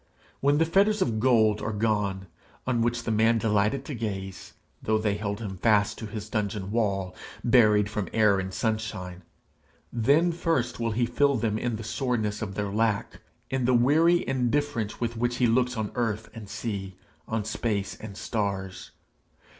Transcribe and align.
When 0.39 0.57
the 0.57 0.65
fetters 0.65 1.03
of 1.03 1.19
gold 1.19 1.61
are 1.61 1.71
gone, 1.71 2.25
on 2.65 2.81
which 2.81 3.03
the 3.03 3.11
man 3.11 3.37
delighted 3.37 3.85
to 3.85 3.93
gaze, 3.93 4.53
though 4.81 4.97
they 4.97 5.15
held 5.15 5.39
him 5.39 5.57
fast 5.57 5.99
to 5.99 6.07
his 6.07 6.27
dungeon 6.27 6.71
wall, 6.71 7.15
buried 7.43 7.87
from 7.87 8.09
air 8.11 8.39
and 8.39 8.51
sunshine, 8.51 9.21
then 9.93 10.31
first 10.31 10.79
will 10.79 10.89
he 10.89 11.05
feel 11.05 11.35
them 11.35 11.59
in 11.59 11.75
the 11.75 11.83
soreness 11.83 12.41
of 12.41 12.55
their 12.55 12.71
lack, 12.71 13.19
in 13.51 13.65
the 13.65 13.75
weary 13.75 14.27
indifference 14.27 14.99
with 14.99 15.17
which 15.17 15.35
he 15.35 15.45
looks 15.45 15.77
on 15.77 15.91
earth 15.93 16.29
and 16.33 16.49
sea, 16.49 16.95
on 17.27 17.45
space 17.45 17.93
and 17.93 18.17
stars. 18.17 18.89